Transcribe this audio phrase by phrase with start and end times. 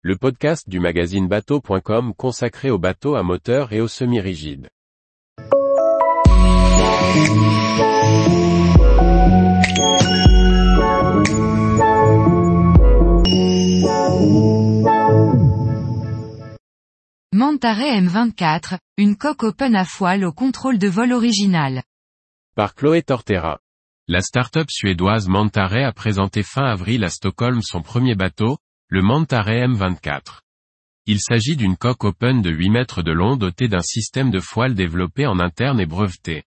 [0.00, 4.68] le podcast du magazine bateau.com consacré aux bateaux à moteur et aux semi-rigides.
[17.32, 21.82] Mantaray M24, une coque open à foile au contrôle de vol original.
[22.54, 23.58] Par Chloé Tortera.
[24.06, 28.58] La start-up suédoise Mantaray a présenté fin avril à Stockholm son premier bateau,
[28.90, 30.40] le Mantaray M24.
[31.04, 34.74] Il s'agit d'une coque open de 8 mètres de long dotée d'un système de foile
[34.74, 36.44] développé en interne et breveté.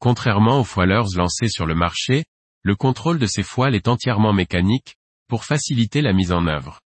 [0.00, 2.24] Contrairement aux foileurs lancés sur le marché,
[2.62, 4.96] le contrôle de ces foiles est entièrement mécanique,
[5.28, 6.80] pour faciliter la mise en œuvre.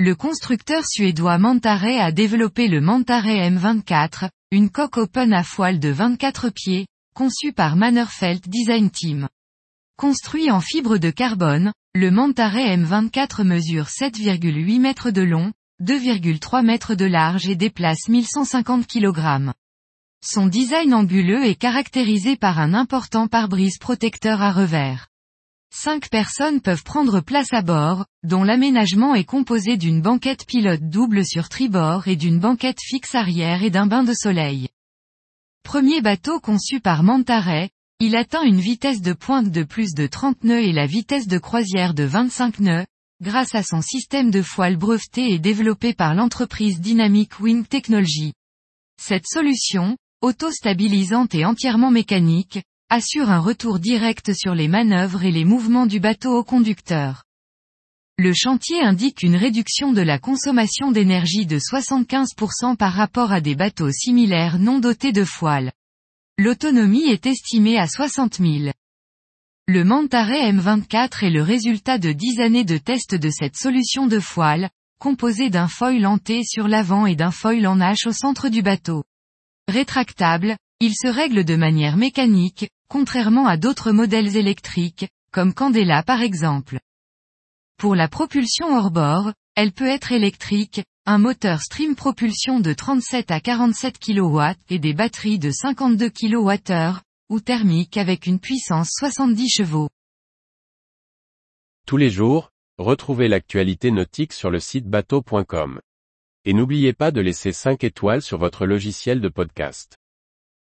[0.00, 5.90] Le constructeur suédois Mantaray a développé le Mantaray M24, une coque open à foile de
[5.90, 9.28] 24 pieds, conçue par Mannerfeld Design Team.
[9.96, 16.94] Construit en fibre de carbone, le Mantaray M24 mesure 7,8 mètres de long, 2,3 mètres
[16.94, 19.52] de large et déplace 1150 kg.
[20.22, 25.08] Son design anguleux est caractérisé par un important pare-brise protecteur à revers.
[25.72, 31.24] Cinq personnes peuvent prendre place à bord, dont l'aménagement est composé d'une banquette pilote double
[31.24, 34.68] sur tribord et d'une banquette fixe arrière et d'un bain de soleil.
[35.62, 40.44] Premier bateau conçu par Mantaray, il atteint une vitesse de pointe de plus de 30
[40.44, 42.84] nœuds et la vitesse de croisière de 25 nœuds,
[43.22, 48.34] grâce à son système de foile breveté et développé par l'entreprise Dynamic Wing Technology.
[49.00, 55.46] Cette solution, auto-stabilisante et entièrement mécanique, assure un retour direct sur les manœuvres et les
[55.46, 57.24] mouvements du bateau au conducteur.
[58.18, 63.54] Le chantier indique une réduction de la consommation d'énergie de 75% par rapport à des
[63.54, 65.72] bateaux similaires non dotés de foiles.
[66.38, 68.70] L'autonomie est estimée à 60 000.
[69.66, 74.20] Le Mantaray M24 est le résultat de 10 années de tests de cette solution de
[74.20, 74.68] foile,
[75.00, 78.60] composée d'un foil en T sur l'avant et d'un foil en H au centre du
[78.60, 79.02] bateau.
[79.66, 86.20] Rétractable, il se règle de manière mécanique, contrairement à d'autres modèles électriques, comme Candela par
[86.20, 86.80] exemple.
[87.78, 93.30] Pour la propulsion hors bord, elle peut être électrique, un moteur stream propulsion de 37
[93.30, 94.40] à 47 kW
[94.70, 96.98] et des batteries de 52 kWh,
[97.30, 99.88] ou thermique avec une puissance 70 chevaux.
[101.86, 105.80] Tous les jours, retrouvez l'actualité nautique sur le site bateau.com.
[106.44, 109.96] Et n'oubliez pas de laisser 5 étoiles sur votre logiciel de podcast.